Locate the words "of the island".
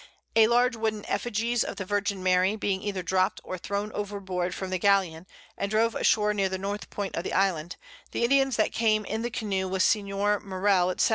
7.15-7.75